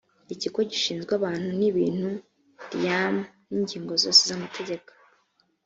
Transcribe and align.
ikigo 0.33 0.59
gishinzwe 0.71 1.11
abantu 1.19 1.47
n’ibintu 1.59 2.09
riam 2.73 3.15
n’ingingo 3.49 3.93
zose 4.03 4.21
z’amategeko 4.29 4.89